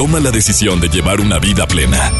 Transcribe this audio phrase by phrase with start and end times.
[0.00, 2.10] toma la decisión de llevar una vida plena.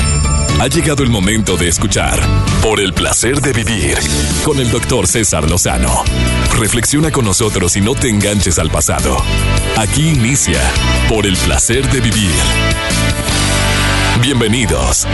[0.61, 2.21] Ha llegado el momento de escuchar
[2.63, 3.97] Por el placer de vivir
[4.45, 6.05] con el doctor César Lozano.
[6.59, 9.17] Reflexiona con nosotros y no te enganches al pasado.
[9.79, 10.61] Aquí inicia
[11.09, 12.31] Por el placer de vivir.
[14.21, 15.07] Bienvenidos.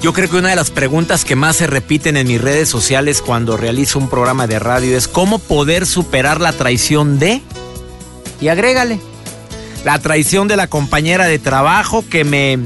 [0.00, 3.20] Yo creo que una de las preguntas que más se repiten en mis redes sociales
[3.20, 7.42] cuando realizo un programa de radio es cómo poder superar la traición de...
[8.40, 9.00] Y agrégale,
[9.84, 12.58] la traición de la compañera de trabajo que me,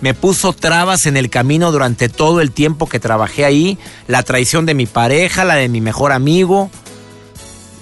[0.00, 4.66] me puso trabas en el camino durante todo el tiempo que trabajé ahí, la traición
[4.66, 6.70] de mi pareja, la de mi mejor amigo,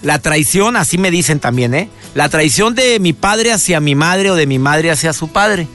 [0.03, 1.89] la traición, así me dicen también, ¿eh?
[2.15, 5.69] La traición de mi padre hacia mi madre o de mi madre hacia su padre.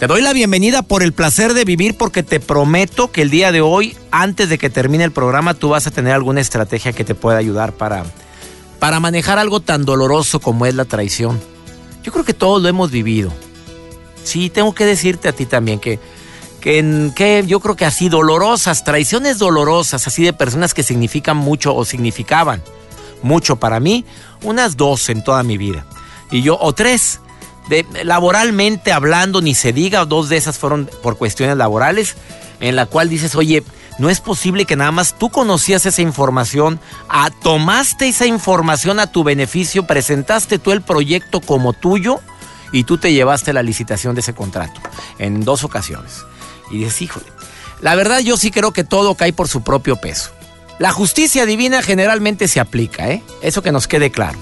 [0.00, 3.52] Te doy la bienvenida por el placer de vivir porque te prometo que el día
[3.52, 7.04] de hoy, antes de que termine el programa, tú vas a tener alguna estrategia que
[7.04, 8.04] te pueda ayudar para,
[8.84, 11.40] para manejar algo tan doloroso como es la traición.
[12.02, 13.32] Yo creo que todos lo hemos vivido.
[14.24, 15.98] Sí, tengo que decirte a ti también que,
[16.60, 21.74] que, que yo creo que así dolorosas, traiciones dolorosas, así de personas que significan mucho
[21.74, 22.62] o significaban
[23.22, 24.04] mucho para mí,
[24.42, 25.86] unas dos en toda mi vida.
[26.30, 27.20] Y yo, o tres
[27.70, 32.16] de, laboralmente hablando, ni se diga, dos de esas fueron por cuestiones laborales,
[32.60, 33.64] en la cual dices, oye,
[33.98, 39.06] no es posible que nada más tú conocías esa información, a, tomaste esa información a
[39.06, 42.20] tu beneficio, presentaste tú el proyecto como tuyo
[42.72, 44.80] y tú te llevaste la licitación de ese contrato
[45.18, 46.24] en dos ocasiones.
[46.70, 47.26] Y dices, híjole,
[47.80, 50.30] la verdad yo sí creo que todo cae por su propio peso.
[50.78, 53.22] La justicia divina generalmente se aplica, ¿eh?
[53.42, 54.38] Eso que nos quede claro.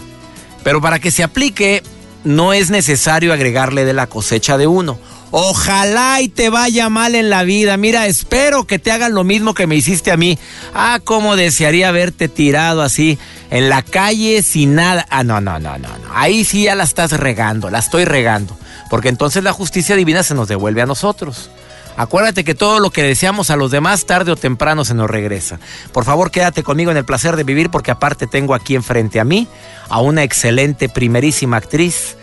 [0.65, 1.83] Pero para que se aplique,
[2.25, 4.99] no es necesario agregarle de la cosecha de uno.
[5.35, 7.79] Ojalá y te vaya mal en la vida.
[7.79, 10.39] Mira, espero que te hagan lo mismo que me hiciste a mí.
[10.75, 13.19] Ah, cómo desearía verte tirado así
[13.51, 15.07] en la calle sin nada.
[15.09, 16.11] Ah, no, no, no, no, no.
[16.15, 18.55] Ahí sí ya la estás regando, la estoy regando.
[18.91, 21.51] Porque entonces la justicia divina se nos devuelve a nosotros.
[21.97, 25.61] Acuérdate que todo lo que deseamos a los demás tarde o temprano se nos regresa.
[25.93, 29.25] Por favor, quédate conmigo en el placer de vivir porque aparte tengo aquí enfrente a
[29.25, 29.49] mí
[29.89, 32.17] a una excelente primerísima actriz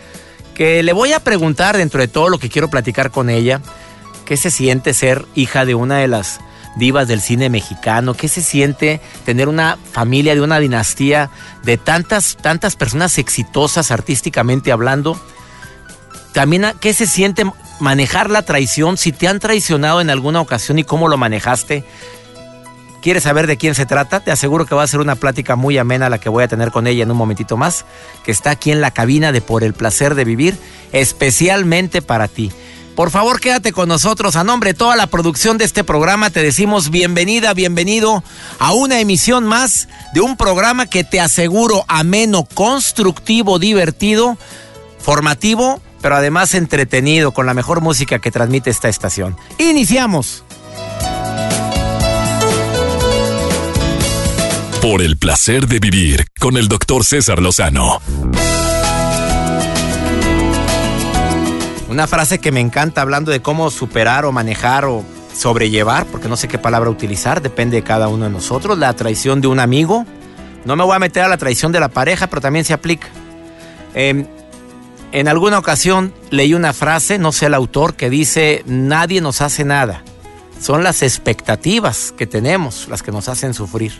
[0.54, 3.60] que le voy a preguntar dentro de todo lo que quiero platicar con ella,
[4.24, 6.40] qué se siente ser hija de una de las
[6.76, 11.30] divas del cine mexicano, qué se siente tener una familia de una dinastía
[11.64, 15.20] de tantas tantas personas exitosas artísticamente hablando.
[16.32, 17.44] También qué se siente
[17.80, 21.84] manejar la traición, si te han traicionado en alguna ocasión y cómo lo manejaste.
[23.02, 24.20] ¿Quieres saber de quién se trata?
[24.20, 26.70] Te aseguro que va a ser una plática muy amena la que voy a tener
[26.70, 27.86] con ella en un momentito más,
[28.24, 30.58] que está aquí en la cabina de Por el Placer de Vivir,
[30.92, 32.52] especialmente para ti.
[32.94, 34.36] Por favor, quédate con nosotros.
[34.36, 38.22] A nombre de toda la producción de este programa, te decimos bienvenida, bienvenido
[38.58, 44.36] a una emisión más de un programa que te aseguro ameno, constructivo, divertido,
[44.98, 49.36] formativo pero además entretenido con la mejor música que transmite esta estación.
[49.58, 50.44] Iniciamos.
[54.82, 58.00] Por el placer de vivir con el doctor César Lozano.
[61.90, 65.04] Una frase que me encanta hablando de cómo superar o manejar o
[65.36, 69.42] sobrellevar, porque no sé qué palabra utilizar, depende de cada uno de nosotros, la traición
[69.42, 70.06] de un amigo.
[70.64, 73.08] No me voy a meter a la traición de la pareja, pero también se aplica.
[73.94, 74.24] Eh,
[75.12, 79.62] en alguna ocasión leí una frase, no sé el autor, que dice, nadie nos hace
[79.62, 80.04] nada.
[80.58, 83.92] Son las expectativas que tenemos las que nos hacen sufrir.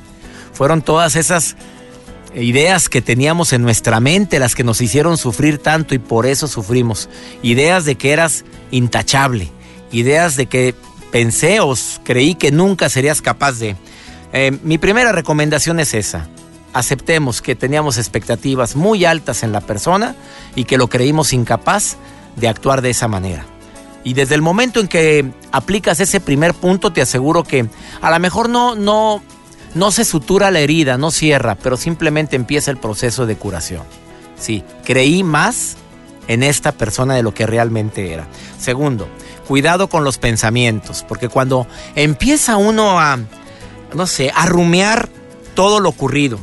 [0.52, 1.56] Fueron todas esas
[2.34, 6.48] ideas que teníamos en nuestra mente las que nos hicieron sufrir tanto y por eso
[6.48, 7.08] sufrimos.
[7.42, 9.50] Ideas de que eras intachable,
[9.92, 10.74] ideas de que
[11.10, 11.74] pensé o
[12.04, 13.76] creí que nunca serías capaz de...
[14.32, 16.28] Eh, mi primera recomendación es esa
[16.72, 20.14] aceptemos que teníamos expectativas muy altas en la persona
[20.54, 21.96] y que lo creímos incapaz
[22.36, 23.44] de actuar de esa manera.
[24.04, 27.66] Y desde el momento en que aplicas ese primer punto, te aseguro que
[28.00, 29.22] a lo mejor no, no,
[29.75, 33.83] no se sutura la herida, no cierra, pero simplemente empieza el proceso de curación.
[34.39, 35.77] Sí, creí más
[36.28, 38.27] en esta persona de lo que realmente era.
[38.59, 39.09] Segundo,
[39.47, 43.18] cuidado con los pensamientos, porque cuando empieza uno a,
[43.94, 45.09] no sé, a rumiar
[45.54, 46.39] todo lo ocurrido,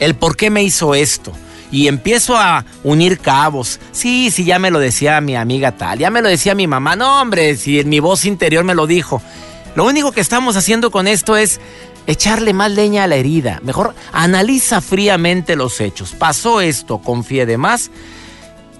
[0.00, 1.32] el por qué me hizo esto.
[1.70, 3.80] Y empiezo a unir cabos.
[3.92, 6.96] Sí, sí, ya me lo decía mi amiga tal, ya me lo decía mi mamá.
[6.96, 9.22] No, hombre, si en mi voz interior me lo dijo.
[9.74, 11.60] Lo único que estamos haciendo con esto es
[12.06, 13.60] echarle más leña a la herida.
[13.62, 16.12] Mejor analiza fríamente los hechos.
[16.12, 17.90] Pasó esto, confié de más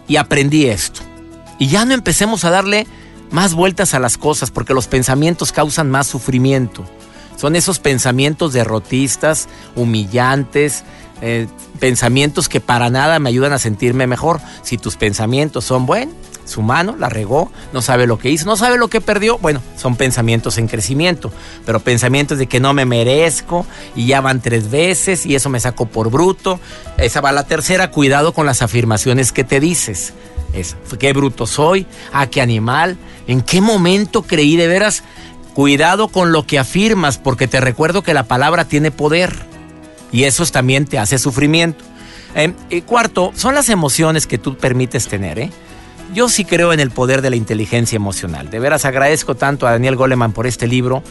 [0.08, 1.00] y aprendí esto.
[1.58, 2.86] Y ya no empecemos a darle
[3.30, 6.84] más vueltas a las cosas porque los pensamientos causan más sufrimiento.
[7.36, 10.84] Son esos pensamientos derrotistas, humillantes,
[11.22, 11.46] eh,
[11.80, 14.40] pensamientos que para nada me ayudan a sentirme mejor.
[14.62, 16.14] Si tus pensamientos son buenos,
[16.52, 19.38] su mano la regó, no sabe lo que hizo, no sabe lo que perdió.
[19.38, 21.32] Bueno, son pensamientos en crecimiento,
[21.64, 23.66] pero pensamientos de que no me merezco
[23.96, 26.60] y ya van tres veces y eso me saco por bruto.
[26.98, 30.12] Esa va la tercera, cuidado con las afirmaciones que te dices.
[30.52, 35.02] Es, qué bruto soy, a qué animal, en qué momento creí de veras.
[35.54, 39.34] Cuidado con lo que afirmas, porque te recuerdo que la palabra tiene poder
[40.10, 41.84] y eso también te hace sufrimiento.
[42.34, 45.38] Eh, y cuarto, son las emociones que tú permites tener.
[45.38, 45.50] ¿eh?
[46.12, 48.50] Yo sí creo en el poder de la inteligencia emocional.
[48.50, 51.02] De veras agradezco tanto a Daniel Goleman por este libro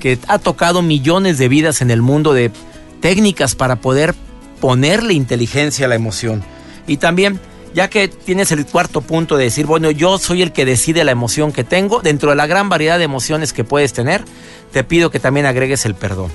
[0.00, 2.50] que ha tocado millones de vidas en el mundo de
[3.00, 4.14] técnicas para poder
[4.60, 6.42] ponerle inteligencia a la emoción.
[6.86, 7.38] Y también,
[7.74, 11.12] ya que tienes el cuarto punto de decir, bueno, yo soy el que decide la
[11.12, 14.24] emoción que tengo, dentro de la gran variedad de emociones que puedes tener,
[14.72, 16.30] te pido que también agregues el perdón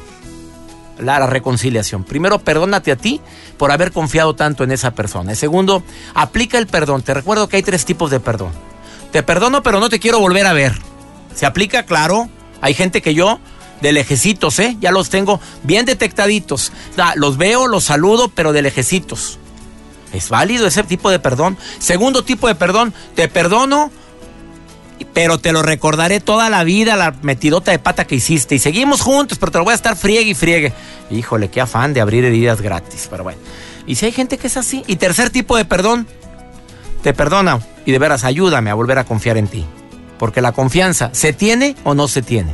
[1.02, 2.04] la, reconciliación.
[2.04, 3.22] Primero, perdónate a ti
[3.58, 5.34] por haber confiado tanto en esa persona.
[5.34, 5.84] Y segundo,
[6.14, 7.02] aplica el perdón.
[7.02, 8.52] Te recuerdo que hay tres tipos de perdón.
[9.12, 10.74] Te perdono, pero no te quiero volver a ver.
[11.36, 11.84] ¿Se aplica?
[11.84, 12.30] Claro.
[12.62, 13.40] Hay gente que yo,
[13.82, 14.78] de lejecitos, ¿eh?
[14.80, 16.72] Ya los tengo bien detectaditos.
[17.16, 19.40] los veo, los saludo, pero de lejecitos.
[20.14, 21.58] ¿Es válido ese tipo de perdón?
[21.80, 23.92] Segundo tipo de perdón, te perdono,
[25.14, 28.56] pero te lo recordaré toda la vida, la metidota de pata que hiciste.
[28.56, 30.74] Y seguimos juntos, pero te lo voy a estar friegue y friegue.
[31.10, 33.40] Híjole, qué afán de abrir heridas gratis, pero bueno.
[33.86, 34.84] Y si hay gente que es así.
[34.88, 36.08] Y tercer tipo de perdón,
[37.04, 39.66] te perdona y de veras ayúdame a volver a confiar en ti.
[40.20, 42.54] Porque la confianza, ¿se tiene o no se tiene?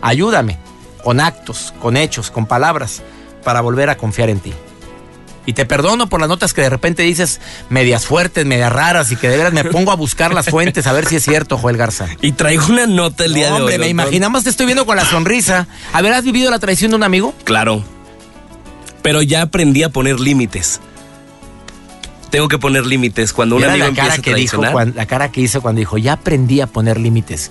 [0.00, 0.58] Ayúdame,
[1.04, 3.02] con actos, con hechos, con palabras,
[3.44, 4.54] para volver a confiar en ti.
[5.46, 7.40] Y te perdono por las notas que de repente dices
[7.70, 10.92] medias fuertes, medias raras y que de veras me pongo a buscar las fuentes a
[10.92, 12.08] ver si es cierto, Joel Garza.
[12.20, 13.60] Y traigo una nota el día de hoy.
[13.60, 15.66] Hombre, me imaginamos te estoy viendo con la sonrisa.
[15.92, 17.34] A ver, ¿has vivido la traición de un amigo?
[17.44, 17.82] Claro.
[19.02, 20.80] Pero ya aprendí a poner límites.
[22.30, 25.60] Tengo que poner límites cuando un amigo la cara que dijo, La cara que hizo
[25.62, 27.50] cuando dijo, ya aprendí a poner límites.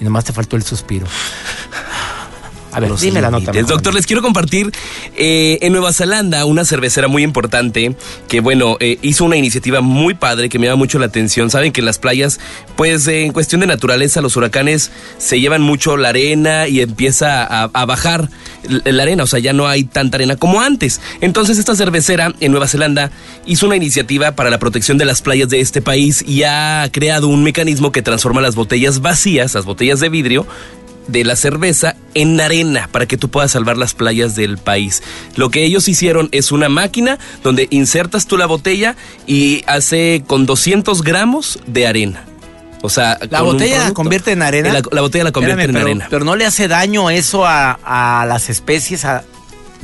[0.00, 1.06] Y nomás te faltó el suspiro.
[2.76, 3.52] A ver, dime la nota.
[3.52, 4.70] Doctor, les quiero compartir
[5.16, 7.96] eh, en Nueva Zelanda una cervecera muy importante
[8.28, 11.48] que, bueno, eh, hizo una iniciativa muy padre que me llama mucho la atención.
[11.48, 12.38] Saben que en las playas,
[12.76, 17.86] pues en cuestión de naturaleza, los huracanes se llevan mucho la arena y empieza a,
[17.86, 18.28] bajar
[18.68, 21.00] la arena, o sea, ya no hay tanta arena como antes.
[21.22, 23.10] Entonces, esta cervecera en Nueva Zelanda
[23.46, 27.28] hizo una iniciativa para la protección de las playas de este país y ha creado
[27.28, 30.46] un mecanismo que transforma las botellas vacías, las botellas de vidrio,
[31.08, 35.02] de la cerveza en arena para que tú puedas salvar las playas del país.
[35.36, 40.46] Lo que ellos hicieron es una máquina donde insertas tú la botella y hace con
[40.46, 42.24] 200 gramos de arena.
[42.82, 44.80] O sea, la botella la convierte en arena.
[44.92, 46.06] La, botella la convierte en arena.
[46.10, 49.04] Pero no le hace daño eso a, las especies.
[49.04, 49.24] A,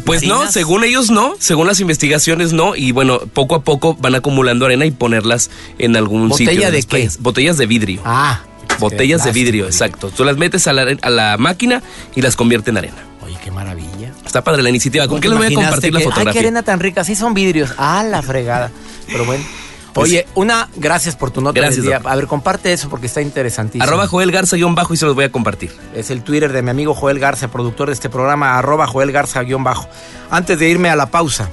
[0.05, 4.15] pues no, según ellos no, según las investigaciones no, y bueno, poco a poco van
[4.15, 6.55] acumulando arena y ponerlas en algún sitio.
[6.55, 7.11] ¿Botella de qué?
[7.19, 8.03] Botellas de vidrio.
[8.05, 8.43] Ah.
[8.79, 10.11] Botellas de vidrio, exacto.
[10.11, 11.83] Tú las metes a la, máquina
[12.15, 12.97] y las convierte en arena.
[13.25, 14.13] Oye, qué maravilla.
[14.25, 15.07] Está padre la iniciativa.
[15.07, 16.31] ¿Con qué les voy a compartir la fotografía?
[16.31, 17.05] Ay, qué arena tan rica.
[17.05, 17.73] Sí son vidrios.
[17.79, 18.71] Ah, la fregada.
[19.07, 19.45] Pero bueno.
[19.93, 22.01] Pues Oye, una, gracias por tu nota gracias, día.
[22.03, 23.85] A ver, comparte eso porque está interesantísimo.
[23.85, 25.71] Arroba Joel Garza bajo y se los voy a compartir.
[25.95, 29.43] Es el Twitter de mi amigo Joel Garza, productor de este programa, arroba Joel Garza
[29.43, 29.89] bajo.
[30.31, 31.51] Antes de irme a la pausa,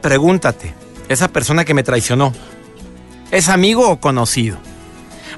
[0.00, 0.72] pregúntate,
[1.10, 2.32] esa persona que me traicionó,
[3.30, 4.56] ¿es amigo o conocido?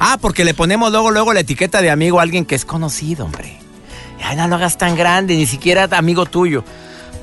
[0.02, 3.26] Ah, porque le ponemos luego, luego la etiqueta de amigo a alguien que es conocido,
[3.26, 3.58] hombre.
[4.24, 6.64] Ay, no lo hagas tan grande, ni siquiera amigo tuyo.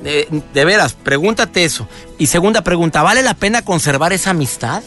[0.04, 1.88] De, de, veras, pregúntate eso.
[2.18, 4.84] Y segunda pregunta, ¿vale la pena conservar esa amistad?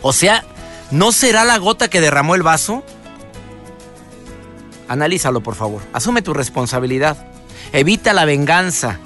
[0.00, 0.42] O sea,
[0.90, 2.82] ¿no será la gota que derramó el vaso?
[4.88, 5.82] Analízalo, por favor.
[5.92, 7.26] Asume tu responsabilidad.
[7.74, 8.98] Evita la venganza.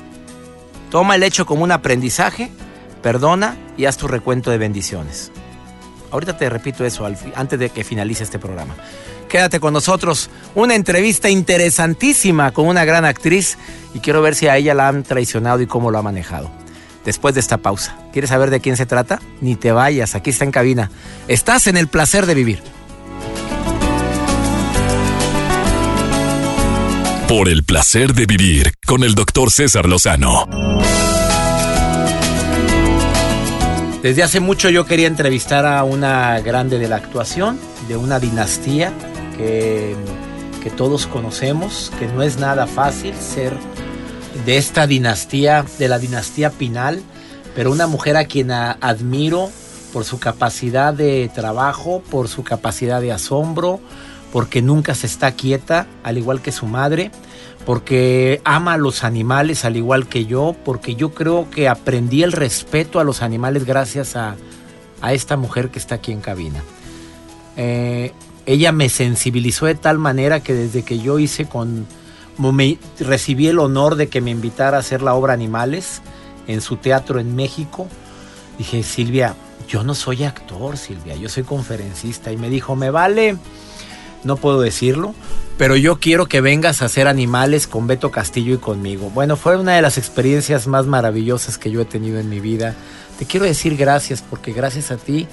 [0.91, 2.53] Toma el hecho como un aprendizaje,
[3.03, 5.33] perdona y haz tu recuento de bendiciones.
[6.11, 8.75] Ahorita te repito eso antes de que finalice este programa.
[9.29, 10.31] Quédate con nosotros.
[10.55, 13.59] Una entrevista interesantísima con una gran actriz
[13.95, 16.51] y quiero ver si a ella la han traicionado y cómo lo ha manejado.
[17.05, 17.97] Después de esta pausa.
[18.13, 19.21] ¿Quieres saber de quién se trata?
[19.41, 20.91] Ni te vayas, aquí está en cabina.
[21.27, 22.63] Estás en el placer de vivir.
[27.29, 30.47] Por el placer de vivir con el doctor César Lozano.
[34.03, 38.93] Desde hace mucho yo quería entrevistar a una grande de la actuación, de una dinastía
[39.37, 39.97] que,
[40.63, 43.55] que todos conocemos, que no es nada fácil ser
[44.47, 47.03] de esta dinastía, de la dinastía Pinal,
[47.57, 49.51] pero una mujer a quien admiro
[49.93, 53.81] por su capacidad de trabajo, por su capacidad de asombro,
[54.33, 57.11] porque nunca se está quieta, al igual que su madre,
[57.69, 62.33] porque ama a los animales al igual que yo, porque yo creo que aprendí el
[62.33, 64.37] respeto a los animales gracias a,
[65.11, 66.63] esta mujer que está aquí en cabina.
[67.59, 68.15] Eh,
[68.47, 71.87] ella me sensibilizó de tal manera que desde que yo hice con,
[72.39, 76.01] me, recibí el honor de que me invitara a hacer la obra Animales
[76.47, 77.87] en su teatro en México,
[78.57, 79.35] dije, Silvia,
[79.69, 82.33] yo no soy actor, Silvia, yo soy conferencista.
[82.33, 83.37] Y me dijo, me vale,
[84.25, 85.15] no puedo decirlo,
[85.57, 89.11] pero yo quiero que vengas a hacer animales con Beto Castillo y conmigo.
[89.11, 92.75] Bueno, fue una de las experiencias más maravillosas que yo he tenido en mi vida.
[93.19, 95.27] Te quiero decir gracias porque gracias a ti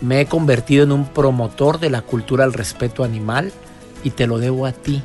[0.00, 3.52] me he convertido en un promotor de la cultura al respeto animal
[4.04, 5.02] y te lo debo a ti.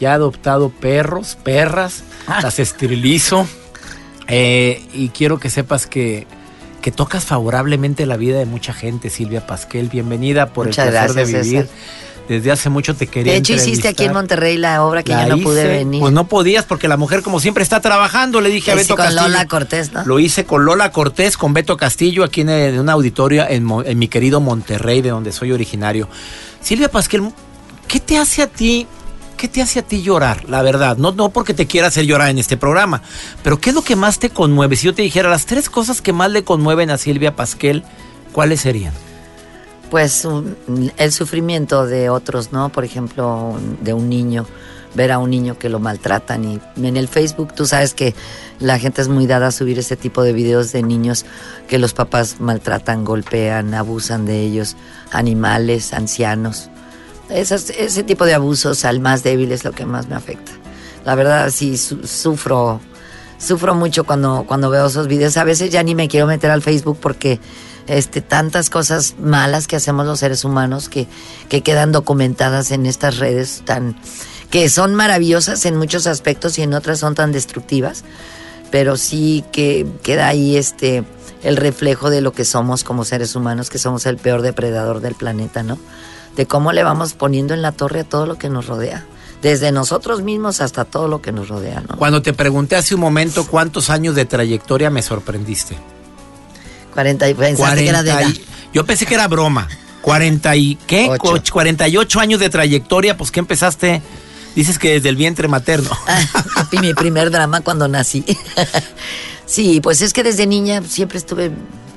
[0.00, 2.40] Ya he adoptado perros, perras, ah.
[2.42, 3.46] las esterilizo
[4.28, 6.26] eh, y quiero que sepas que,
[6.80, 9.88] que tocas favorablemente la vida de mucha gente, Silvia Pasquel.
[9.88, 11.68] Bienvenida por el placer de vivir
[12.28, 13.32] desde hace mucho te quería.
[13.32, 16.00] De hecho, hiciste aquí en Monterrey la obra que ya no pude venir.
[16.00, 18.40] Pues no podías porque la mujer, como siempre, está trabajando.
[18.40, 20.04] Le dije a Beto con Lola Cortés, ¿no?
[20.04, 24.08] Lo hice con Lola Cortés, con Beto Castillo, aquí en, una auditorio en, en, mi
[24.08, 26.08] querido Monterrey, de donde soy originario.
[26.60, 27.32] Silvia Pasquel,
[27.88, 28.86] ¿qué te hace a ti?
[29.36, 30.48] ¿Qué te hace a ti llorar?
[30.48, 33.02] La verdad, no, no porque te quiera hacer llorar en este programa,
[33.42, 34.76] pero ¿qué es lo que más te conmueve?
[34.76, 37.82] Si yo te dijera las tres cosas que más le conmueven a Silvia Pasquel,
[38.32, 38.92] ¿cuáles serían?
[39.92, 40.26] Pues
[40.96, 42.70] el sufrimiento de otros, ¿no?
[42.70, 44.46] Por ejemplo, de un niño,
[44.94, 48.14] ver a un niño que lo maltratan y en el Facebook tú sabes que
[48.58, 51.26] la gente es muy dada a subir ese tipo de videos de niños
[51.68, 54.76] que los papás maltratan, golpean, abusan de ellos,
[55.10, 56.70] animales, ancianos.
[57.28, 60.52] ese tipo de abusos al más débil es lo que más me afecta.
[61.04, 62.80] La verdad sí sufro,
[63.42, 65.36] sufro mucho cuando, cuando veo esos videos.
[65.36, 67.40] A veces ya ni me quiero meter al Facebook porque
[67.86, 71.08] este, tantas cosas malas que hacemos los seres humanos que,
[71.48, 73.96] que quedan documentadas en estas redes tan
[74.50, 78.04] que son maravillosas en muchos aspectos y en otras son tan destructivas,
[78.70, 81.04] pero sí que queda ahí este
[81.42, 85.14] el reflejo de lo que somos como seres humanos, que somos el peor depredador del
[85.14, 85.78] planeta, ¿no?
[86.36, 89.06] De cómo le vamos poniendo en la torre a todo lo que nos rodea
[89.42, 91.82] desde nosotros mismos hasta todo lo que nos rodea.
[91.86, 91.96] ¿no?
[91.96, 95.76] Cuando te pregunté hace un momento cuántos años de trayectoria me sorprendiste.
[96.94, 98.40] 40 y pensaste que era de
[98.72, 99.68] Yo pensé que era broma.
[100.02, 101.10] 40 y ¿qué?
[101.18, 104.02] 48 años de trayectoria, pues que empezaste
[104.54, 105.90] Dices que desde el vientre materno.
[106.80, 108.24] mi primer drama cuando nací.
[109.46, 111.52] sí, pues es que desde niña siempre estuve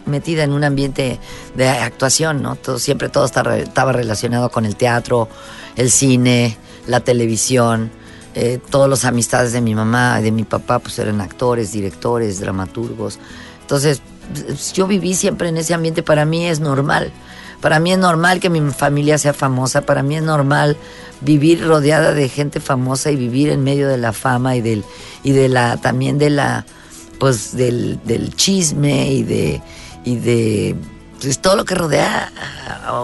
[0.05, 1.19] metida en un ambiente
[1.55, 2.55] de actuación, ¿no?
[2.55, 5.27] Todo, siempre todo estaba, relacionado con el teatro,
[5.75, 6.57] el cine,
[6.87, 7.91] la televisión.
[8.37, 12.39] Eh, todas las amistades de mi mamá y de mi papá pues eran actores, directores,
[12.39, 13.17] dramaturgos.
[13.61, 14.01] Entonces,
[14.73, 17.11] yo viví siempre en ese ambiente, para mí es normal.
[17.61, 20.77] Para mí es normal que mi familia sea famosa, para mí es normal
[21.21, 24.83] vivir rodeada de gente famosa y vivir en medio de la fama y del
[25.23, 26.65] y de la también de la
[27.17, 29.61] pues del chisme y de
[30.05, 30.75] y de
[31.19, 32.31] pues, todo lo que rodea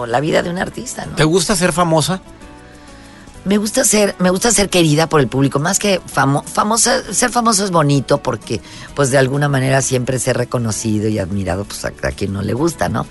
[0.06, 2.22] la vida de un artista, ¿Te gusta ser famosa?
[3.44, 7.64] Me gusta ser, me gusta ser querida por el público, más que famosa, ser famoso
[7.64, 8.60] es bonito porque,
[8.94, 12.88] pues de alguna manera siempre ser reconocido y admirado, pues a, quien no le gusta,
[12.88, 13.04] ¿no?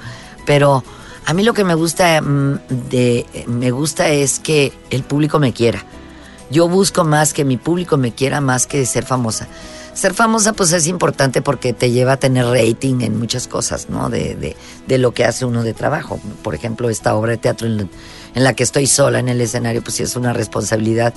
[0.46, 0.86] Pero
[1.26, 5.52] a mí lo que me gusta mm, de, me gusta es que el público me
[5.52, 5.84] quiera.
[6.50, 9.50] Yo busco más que mi público me quiera más que ser famosa.
[9.94, 14.10] Ser famosa pues es importante porque te lleva a tener rating en muchas cosas, ¿no?
[14.10, 14.56] De, de,
[14.88, 16.20] de lo que hace uno de trabajo.
[16.44, 17.90] Por ejemplo, esta obra de teatro en,
[18.34, 21.14] en la que estoy sola en el escenario, pues sí es una responsabilidad.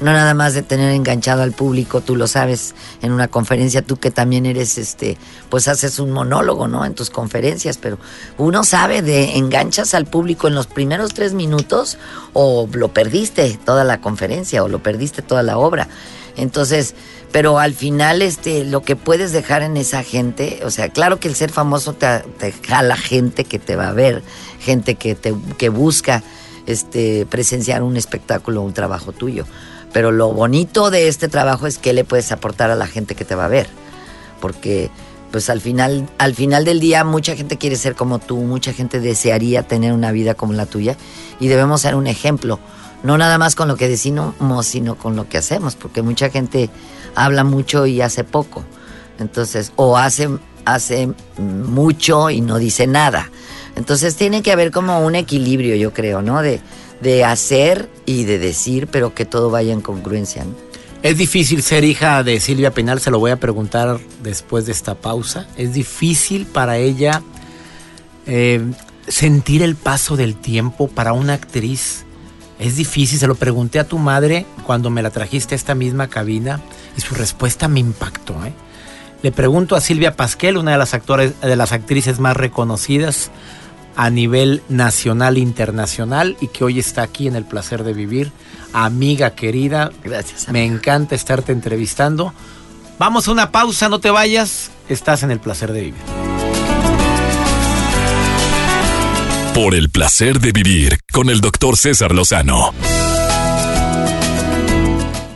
[0.00, 3.96] No nada más de tener enganchado al público, tú lo sabes, en una conferencia, tú
[3.96, 5.16] que también eres, este,
[5.48, 6.84] pues haces un monólogo, ¿no?
[6.84, 7.98] En tus conferencias, pero
[8.36, 11.98] uno sabe de enganchas al público en los primeros tres minutos
[12.32, 15.88] o lo perdiste toda la conferencia o lo perdiste toda la obra.
[16.36, 16.94] Entonces,
[17.32, 21.28] pero al final este lo que puedes dejar en esa gente, o sea, claro que
[21.28, 24.22] el ser famoso te, te jala gente que te va a ver,
[24.60, 26.22] gente que te que busca
[26.68, 29.46] este, presenciar un espectáculo, un trabajo tuyo.
[29.92, 33.24] Pero lo bonito de este trabajo es que le puedes aportar a la gente que
[33.24, 33.68] te va a ver.
[34.38, 34.90] Porque
[35.30, 39.00] pues al final, al final del día mucha gente quiere ser como tú, mucha gente
[39.00, 40.96] desearía tener una vida como la tuya
[41.40, 42.58] y debemos ser un ejemplo,
[43.02, 44.34] no nada más con lo que decimos,
[44.66, 46.70] sino con lo que hacemos, porque mucha gente
[47.14, 48.64] habla mucho y hace poco.
[49.18, 50.28] Entonces, o hace,
[50.64, 53.30] hace mucho y no dice nada.
[53.76, 56.42] Entonces tiene que haber como un equilibrio, yo creo, ¿no?
[56.42, 56.60] De,
[57.00, 60.44] de hacer y de decir, pero que todo vaya en congruencia.
[61.02, 64.96] Es difícil ser hija de Silvia Pinal, se lo voy a preguntar después de esta
[64.96, 65.46] pausa.
[65.56, 67.22] Es difícil para ella
[68.26, 68.60] eh,
[69.06, 72.04] sentir el paso del tiempo para una actriz
[72.58, 76.08] Es difícil, se lo pregunté a tu madre cuando me la trajiste a esta misma
[76.08, 76.60] cabina
[76.96, 78.34] y su respuesta me impactó.
[78.44, 78.52] ¿eh?
[79.22, 83.30] Le pregunto a Silvia Pasquel, una de las, actores, de las actrices más reconocidas
[83.96, 88.32] a nivel nacional e internacional y que hoy está aquí en el placer de vivir.
[88.72, 90.48] Amiga querida, gracias.
[90.48, 92.32] Me encanta estarte entrevistando.
[92.98, 94.70] Vamos a una pausa, no te vayas.
[94.88, 96.17] Estás en el placer de vivir.
[99.60, 102.72] Por el placer de vivir con el doctor César Lozano.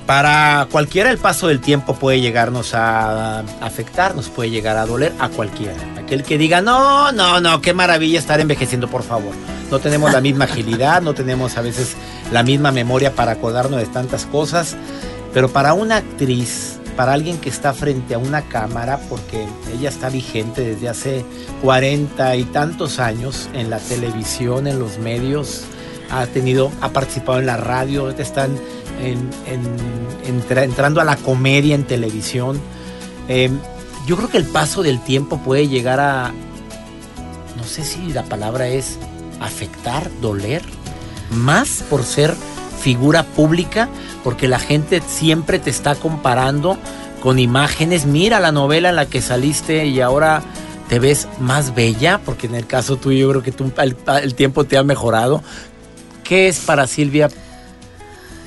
[0.06, 5.12] Para cualquiera el paso del tiempo puede llegarnos a afectar, nos puede llegar a doler
[5.18, 5.74] a cualquiera.
[5.98, 9.34] Aquel que diga, no, no, no, qué maravilla estar envejeciendo, por favor.
[9.72, 11.96] No tenemos la misma agilidad, no tenemos a veces
[12.30, 14.76] la misma memoria para acordarnos de tantas cosas.
[15.34, 20.08] Pero para una actriz, para alguien que está frente a una cámara, porque ella está
[20.08, 21.24] vigente desde hace
[21.62, 25.64] cuarenta y tantos años en la televisión, en los medios,
[26.10, 28.58] ha tenido, ha participado en la radio, están
[30.24, 32.60] entrando a la comedia en televisión.
[33.28, 33.50] Eh,
[34.06, 36.32] yo creo que el paso del tiempo puede llegar a,
[37.56, 38.98] no sé si la palabra es
[39.40, 40.62] afectar, doler,
[41.30, 42.34] más por ser
[42.82, 43.88] figura pública,
[44.22, 46.76] porque la gente siempre te está comparando
[47.22, 48.04] con imágenes.
[48.04, 50.42] Mira la novela en la que saliste y ahora
[50.88, 53.72] te ves más bella, porque en el caso tuyo yo creo que tú,
[54.22, 55.42] el tiempo te ha mejorado.
[56.24, 57.28] ¿Qué es para Silvia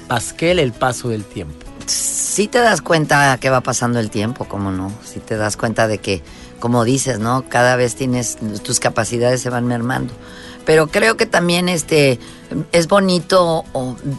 [0.08, 1.66] Pasquel el paso del tiempo.
[1.88, 4.92] Si te das cuenta que va pasando el tiempo, ¿cómo no?
[5.04, 6.22] Si te das cuenta de que,
[6.60, 7.46] como dices, ¿no?
[7.48, 10.14] Cada vez tienes, tus capacidades se van mermando.
[10.66, 12.20] Pero creo que también este,
[12.72, 13.64] es bonito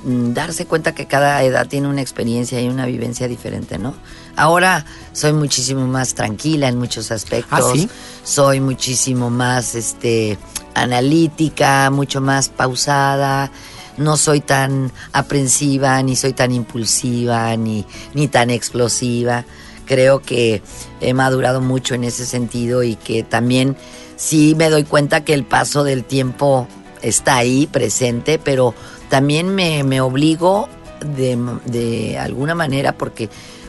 [0.05, 3.95] mm, darse cuenta que cada edad tiene una experiencia y una vivencia diferente, ¿no?
[4.37, 7.61] Ahora soy muchísimo más tranquila en muchos aspectos.
[7.61, 7.89] ¿Ah, sí?
[8.23, 10.39] Soy muchísimo más este,
[10.75, 13.51] analítica, mucho más pausada
[13.97, 19.45] no soy tan aprensiva, ni soy tan impulsiva, ni, ni tan explosiva.
[19.87, 20.63] Creo que
[21.01, 23.77] he madurado mucho en ese sentido y que también
[24.17, 26.67] sí me doy cuenta que el paso del tiempo
[27.03, 28.75] está ahí presente, pero
[29.09, 30.69] también me, me obligo
[31.17, 33.29] de, de alguna manera porque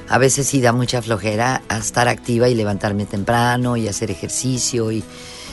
[0.09, 4.91] a veces sí da mucha flojera a estar activa y levantarme temprano y hacer ejercicio
[4.91, 5.03] y,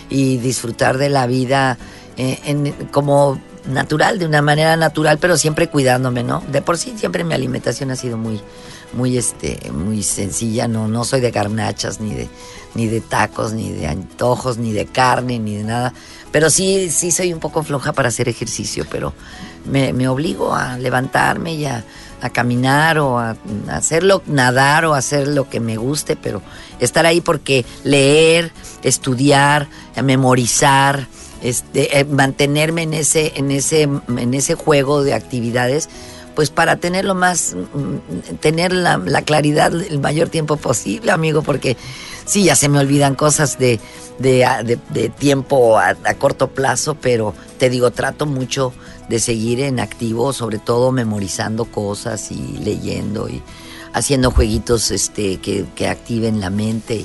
[0.08, 1.76] y disfrutar de la vida
[2.16, 6.42] eh, como natural, de una manera natural, pero siempre cuidándome, ¿no?
[6.52, 8.40] De por sí siempre mi alimentación ha sido muy,
[8.94, 12.28] muy, este, muy sencilla, no, no soy de garnachas, ni de,
[12.74, 15.92] ni de tacos, ni de antojos, ni de carne, ni de nada.
[16.32, 19.12] Pero sí, sí soy un poco floja para hacer ejercicio, pero
[19.64, 21.84] me, obligo a levantarme y a,
[22.20, 23.36] a caminar o a,
[23.70, 26.42] hacerlo, nadar o hacer lo que me guste, pero
[26.80, 28.52] estar ahí porque leer,
[28.82, 29.68] estudiar,
[30.02, 31.06] memorizar,
[31.42, 35.88] este, eh, mantenerme en ese, en, ese, en ese juego de actividades,
[36.34, 41.76] pues para tener lo más, mm, tener la, claridad el mayor tiempo posible, amigo, porque
[42.24, 43.80] sí, ya se me olvidan cosas de,
[44.18, 48.72] de, tiempo a, corto plazo, pero te digo, trato mucho
[49.08, 53.42] de seguir en activo, sobre todo memorizando cosas y leyendo y
[53.92, 57.04] haciendo jueguitos este, que, que activen la mente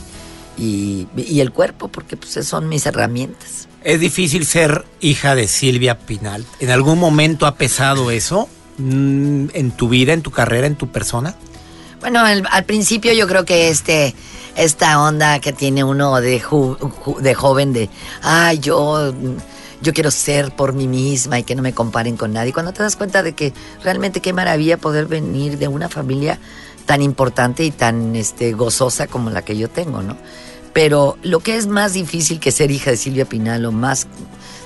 [0.57, 3.67] y, y el cuerpo, porque pues son mis herramientas.
[3.83, 6.45] Es difícil ser hija de Silvia Pinal.
[6.59, 11.35] ¿En algún momento ha pesado eso en tu vida, en tu carrera, en tu persona?
[11.99, 14.15] Bueno, al principio yo creo que este
[14.55, 16.41] esta onda que tiene uno de,
[17.19, 17.89] de joven de,
[18.21, 19.13] ay, yo
[19.81, 22.51] yo quiero ser por mí misma y que no me comparen con nadie.
[22.51, 26.37] Cuando te das cuenta de que realmente qué maravilla poder venir de una familia
[26.85, 30.17] tan importante y tan este gozosa como la que yo tengo, ¿no?
[30.73, 34.07] Pero lo que es más difícil que ser hija de Silvia Pinal, o más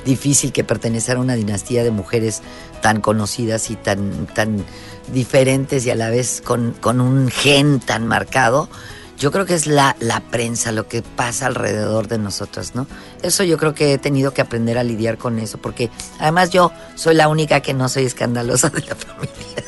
[0.06, 2.42] difícil que pertenecer a una dinastía de mujeres
[2.82, 4.66] tan conocidas y tan, tan
[5.12, 8.70] diferentes y a la vez con, con un gen tan marcado,
[9.18, 12.88] yo creo que es la, la, prensa, lo que pasa alrededor de nosotras, ¿no?
[13.22, 15.90] Eso yo creo que he tenido que aprender a lidiar con eso, porque
[16.20, 19.64] además yo soy la única que no soy escandalosa de la familia.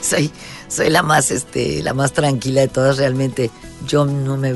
[0.00, 0.30] soy,
[0.68, 3.50] soy la más, este, la más tranquila de todas realmente
[3.86, 4.52] yo no me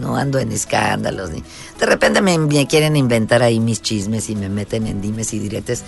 [0.00, 1.42] no ando en escándalos ni
[1.82, 5.82] de repente me, quieren inventar ahí mis chismes y me meten en dimes y diretes,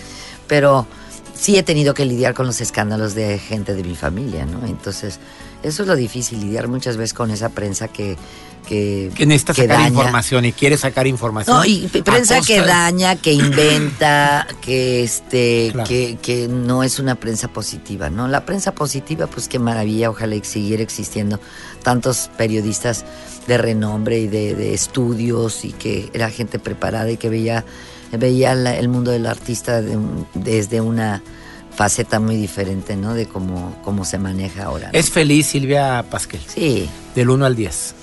[0.45, 0.85] pero
[1.33, 4.65] sí he tenido que lidiar con los escándalos de gente de mi familia, ¿no?
[4.65, 5.19] Entonces,
[5.65, 8.17] eso es lo difícil, lidiar muchas veces con esa prensa que
[8.65, 11.55] que, que necesita sacar información y quiere sacar información.
[11.55, 17.47] No, y prensa que daña, que inventa, que este, que, que, no es una prensa
[17.47, 18.27] positiva, ¿no?
[18.27, 21.39] La prensa positiva, pues qué maravilla, ojalá siguiera existiendo
[21.83, 23.05] tantos periodistas
[23.47, 27.63] de renombre y de, estudios y que era gente preparada y que veía,
[28.11, 29.81] veía el mundo del artista
[30.33, 31.21] desde una
[31.75, 33.13] faceta muy diferente, ¿no?
[33.13, 34.89] De cómo, cómo se maneja ahora.
[34.93, 36.41] ¿Es feliz Silvia Pasquel?
[36.47, 36.89] Sí.
[37.15, 37.95] Del 1 al 10.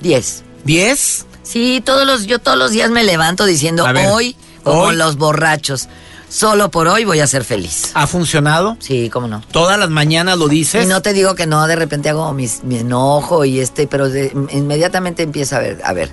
[0.00, 0.44] 10.
[0.66, 1.24] ¿10?
[1.42, 5.88] Sí, todos los, yo todos los días me levanto diciendo hoy, como los borrachos,
[6.28, 7.90] solo por hoy voy a ser feliz.
[7.94, 8.76] ¿Ha funcionado?
[8.78, 9.42] Sí, cómo no.
[9.50, 10.84] ¿Todas las mañanas lo dices?
[10.84, 14.08] Y no te digo que no, de repente hago mi enojo y este, pero
[14.52, 16.10] inmediatamente empieza a ver, a ver,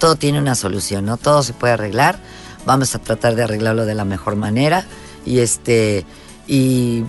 [0.00, 1.16] todo tiene una solución, ¿no?
[1.16, 2.18] Todo se puede arreglar,
[2.66, 4.86] vamos a tratar de arreglarlo de la mejor manera
[5.24, 6.04] y este,
[6.50, 7.04] y,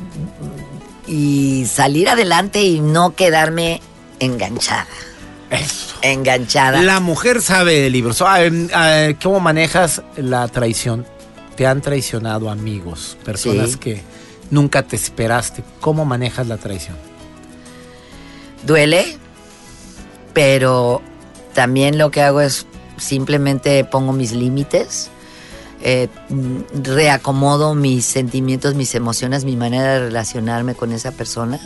[1.08, 3.82] y salir adelante y no quedarme
[4.19, 4.86] enganchada.
[5.49, 5.95] Eso.
[6.04, 6.82] Enganchada.
[6.82, 8.23] La mujer sabe de libros.
[8.38, 11.06] Em, ah, ¿Cómo manejas la traición?
[11.56, 14.01] Te han traicionado amigos, personas que
[14.51, 15.63] nunca te esperaste.
[15.80, 16.95] ¿Cómo manejas la traición?
[18.63, 19.17] Duele,
[20.34, 21.01] pero
[21.54, 25.10] también lo que hago es simplemente pongo mis límites,
[25.82, 26.08] eh,
[26.74, 31.60] reacomodo mis sentimientos, mis emociones, mi manera de relacionarme con esa persona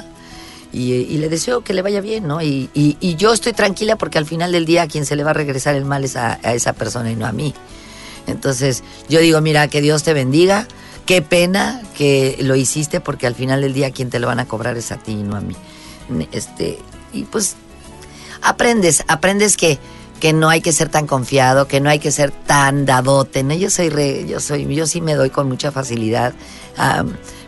[0.76, 2.42] y, le deseo que le vaya bien, ¿no?
[2.42, 2.70] Y,
[3.18, 5.76] yo estoy tranquila porque al final del día a quien se le va a regresar
[5.76, 7.54] el mal es a, esa persona y no a mí.
[8.28, 10.68] Entonces yo digo, mira, que Dios te bendiga,
[11.06, 14.48] qué pena que lo hiciste porque al final del día quien te lo van a
[14.48, 15.56] cobrar es a ti y no a mí.
[16.32, 16.80] Este,
[17.14, 17.56] y pues
[18.42, 19.80] aprendes, aprendes que,
[20.20, 23.54] que no hay que ser tan confiado, que no hay que ser tan dadote, ¿no?
[23.54, 26.34] Yo soy re, yo soy, yo sí me doy con mucha facilidad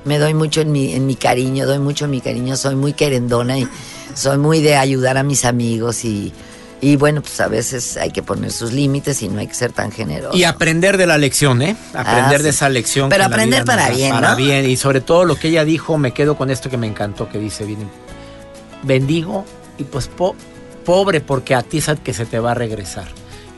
[0.07, 2.93] me doy mucho en mi, en mi cariño, doy mucho en mi cariño, soy muy
[2.93, 3.67] querendona y
[4.13, 6.31] soy muy de ayudar a mis amigos y,
[6.79, 9.73] y bueno, pues a veces hay que poner sus límites y no hay que ser
[9.73, 10.35] tan generoso.
[10.35, 11.75] Y aprender de la lección, ¿eh?
[11.93, 13.09] Aprender ah, de esa lección.
[13.09, 14.69] Pero aprender para bien, Para bien.
[14.69, 17.37] Y sobre todo lo que ella dijo, me quedo con esto que me encantó, que
[17.37, 17.89] dice, bien,
[18.83, 19.45] bendigo
[19.77, 20.09] y pues
[20.87, 23.09] pobre porque a ti es que se te va a regresar.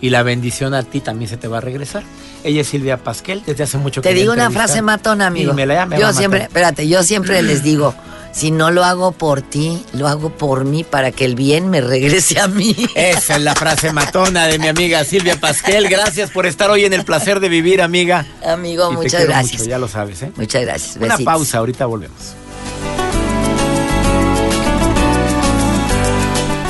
[0.02, 2.02] Y la bendición a ti también se te va a regresar.
[2.44, 5.54] Ella es Silvia Pasquel, desde hace mucho Te digo una frase matona, amigo.
[6.00, 7.94] yo siempre, espérate, yo siempre les digo,
[8.32, 11.82] si no lo hago por ti, lo hago por mí para que el bien me
[11.82, 12.76] regrese a mí.
[12.96, 15.88] Esa es la frase matona de mi amiga Silvia Pasquel.
[15.88, 18.26] Gracias por estar hoy en el placer de vivir, amiga.
[18.44, 19.68] Amigo, muchas gracias.
[19.68, 20.32] ya lo sabes, ¿eh?
[20.36, 20.98] Muchas gracias.
[20.98, 22.39] Una pausa, ahorita volvemos.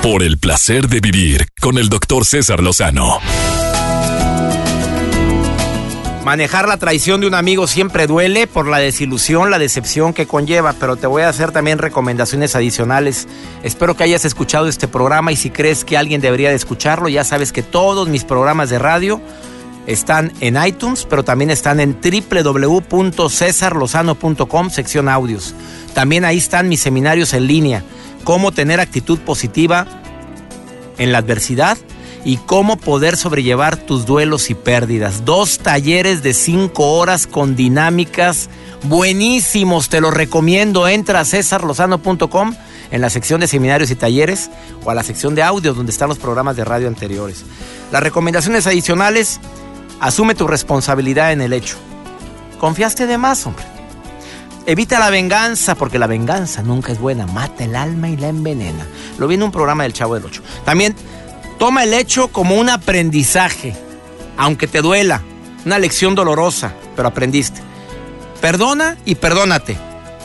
[0.02, 3.20] Por el placer de vivir con el doctor César Lozano.
[6.24, 10.72] Manejar la traición de un amigo siempre duele por la desilusión, la decepción que conlleva,
[10.80, 13.28] pero te voy a hacer también recomendaciones adicionales.
[13.62, 17.26] Espero que hayas escuchado este programa y si crees que alguien debería de escucharlo, ya
[17.26, 19.20] sabes que todos mis programas de radio
[19.86, 25.54] están en iTunes, pero también están en www.cesarlozano.com, sección audios.
[25.94, 27.84] También ahí están mis seminarios en línea,
[28.24, 29.88] cómo tener actitud positiva
[30.98, 31.78] en la adversidad
[32.26, 35.26] y cómo poder sobrellevar tus duelos y pérdidas.
[35.26, 38.50] Dos talleres de cinco horas con dinámicas
[38.84, 40.88] buenísimos, te los recomiendo.
[40.88, 42.56] Entra a cesarlozano.com
[42.92, 44.50] en la sección de seminarios y talleres
[44.84, 47.44] o a la sección de audios donde están los programas de radio anteriores.
[47.92, 49.40] Las recomendaciones adicionales,
[50.00, 51.78] asume tu responsabilidad en el hecho.
[52.60, 53.79] Confiaste de más, hombre.
[54.70, 57.26] Evita la venganza, porque la venganza nunca es buena.
[57.26, 58.86] Mata el alma y la envenena.
[59.18, 60.44] Lo vi en un programa del Chavo del Ocho.
[60.64, 60.96] También
[61.60, 63.76] Toma el hecho como un aprendizaje,
[64.38, 65.22] aunque te duela,
[65.66, 67.60] una lección dolorosa, pero aprendiste.
[68.40, 69.76] Perdona y perdónate.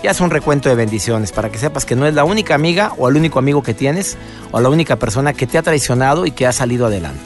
[0.04, 2.92] Y haz un recuento de bendiciones para que sepas que no es la única amiga
[2.98, 4.16] o el único amigo que tienes
[4.52, 7.20] o la única persona que te ha traicionado y que ha salido adelante.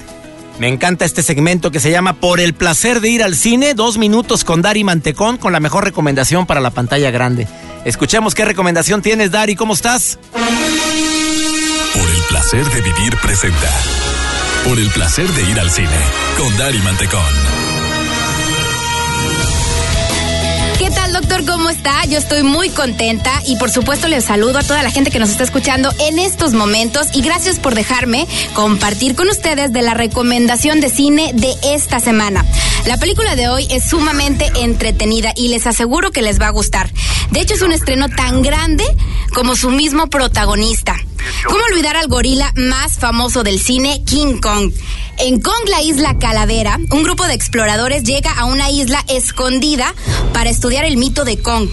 [0.58, 3.96] Me encanta este segmento que se llama Por el placer de ir al cine, dos
[3.96, 7.46] minutos con Dari Mantecón con la mejor recomendación para la pantalla grande.
[7.84, 10.18] Escuchemos qué recomendación tienes, Dari, ¿cómo estás?
[10.32, 13.70] Por el placer de vivir presenta.
[14.64, 15.88] Por el placer de ir al cine
[16.36, 17.57] con Dari Mantecón.
[21.48, 22.04] ¿Cómo está?
[22.04, 25.30] Yo estoy muy contenta y por supuesto les saludo a toda la gente que nos
[25.30, 30.80] está escuchando en estos momentos y gracias por dejarme compartir con ustedes de la recomendación
[30.80, 32.44] de cine de esta semana.
[32.86, 36.92] La película de hoy es sumamente entretenida y les aseguro que les va a gustar.
[37.30, 38.84] De hecho, es un estreno tan grande
[39.34, 40.96] como su mismo protagonista.
[41.46, 44.72] ¿Cómo olvidar al gorila más famoso del cine, King Kong?
[45.18, 49.94] En Kong, la isla Calavera, un grupo de exploradores llega a una isla escondida
[50.32, 51.68] para estudiar el mito de Kong.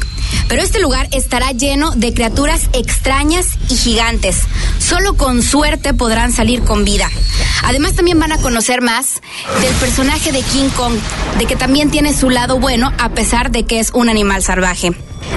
[0.47, 4.37] Pero este lugar estará lleno de criaturas extrañas y gigantes.
[4.79, 7.09] Solo con suerte podrán salir con vida.
[7.63, 9.21] Además también van a conocer más
[9.61, 10.95] del personaje de King Kong,
[11.39, 14.91] de que también tiene su lado bueno a pesar de que es un animal salvaje.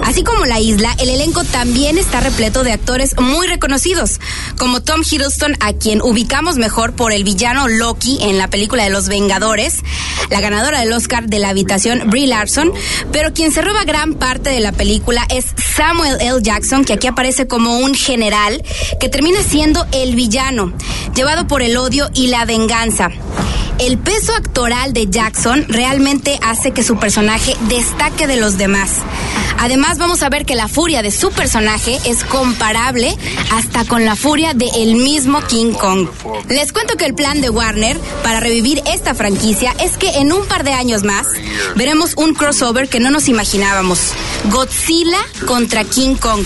[0.05, 4.21] Así como la isla, el elenco también está repleto de actores muy reconocidos,
[4.59, 8.91] como Tom Hiddleston, a quien ubicamos mejor por el villano Loki en la película de
[8.91, 9.83] Los Vengadores,
[10.31, 12.73] la ganadora del Oscar de la habitación Brie Larson,
[13.13, 15.47] pero quien se roba gran parte de la película es
[15.77, 16.41] Samuel L.
[16.43, 18.63] Jackson, que aquí aparece como un general
[19.01, 20.73] que termina siendo el villano,
[21.15, 23.11] llevado por el odio y la venganza.
[23.79, 28.91] El peso actoral de Jackson realmente hace que su personaje destaque de los demás.
[29.61, 33.17] Además, vamos a ver que la furia de su personaje es comparable
[33.53, 36.09] hasta con la furia de el mismo King Kong.
[36.49, 40.45] Les cuento que el plan de Warner para revivir esta franquicia es que en un
[40.47, 41.29] par de años más
[41.77, 44.13] veremos un crossover que no nos imaginábamos.
[44.51, 46.45] Godzilla contra King Kong.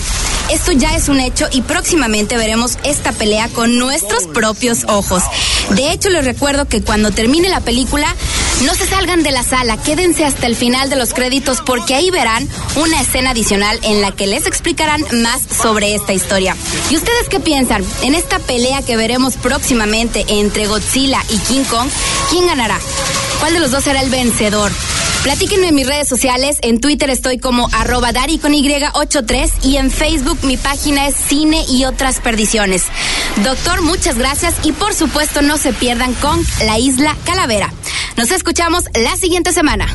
[0.51, 5.23] Esto ya es un hecho y próximamente veremos esta pelea con nuestros propios ojos.
[5.71, 8.13] De hecho, les recuerdo que cuando termine la película,
[8.61, 12.11] no se salgan de la sala, quédense hasta el final de los créditos porque ahí
[12.11, 16.55] verán una escena adicional en la que les explicarán más sobre esta historia.
[16.89, 17.83] ¿Y ustedes qué piensan?
[18.01, 21.87] En esta pelea que veremos próximamente entre Godzilla y King Kong,
[22.29, 22.79] ¿quién ganará?
[23.43, 24.71] ¿Cuál de los dos será el vencedor?
[25.21, 26.59] Platíquenme en mis redes sociales.
[26.61, 31.65] En Twitter estoy como arroba Dari con Y83 y en Facebook mi página es Cine
[31.67, 32.85] y otras perdiciones.
[33.43, 37.73] Doctor, muchas gracias y por supuesto no se pierdan con La Isla Calavera.
[38.15, 39.89] Nos escuchamos la siguiente semana.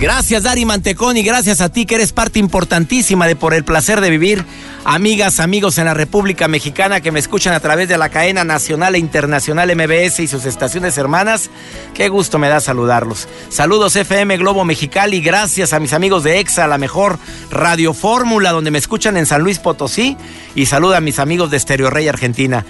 [0.00, 4.00] Gracias, Dari Mantecón, y gracias a ti que eres parte importantísima de Por el Placer
[4.00, 4.46] de Vivir.
[4.86, 8.94] Amigas, amigos en la República Mexicana que me escuchan a través de la cadena nacional
[8.94, 11.50] e internacional MBS y sus estaciones hermanas,
[11.92, 13.28] qué gusto me da saludarlos.
[13.50, 17.18] Saludos FM Globo Mexicali, gracias a mis amigos de EXA, la mejor
[17.50, 20.16] Radio Fórmula, donde me escuchan en San Luis Potosí,
[20.54, 22.64] y saluda a mis amigos de Stereo Rey Argentina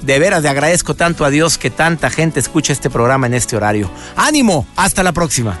[0.00, 3.54] de veras le agradezco tanto a Dios que tanta gente escuche este programa en este
[3.54, 3.88] horario.
[4.16, 5.60] Ánimo, hasta la próxima.